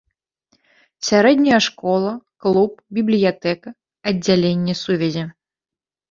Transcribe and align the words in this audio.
Сярэдняя 1.07 1.57
школа, 1.65 2.13
клуб, 2.45 2.73
бібліятэка, 2.99 3.73
аддзяленне 4.13 4.75
сувязі. 4.83 5.23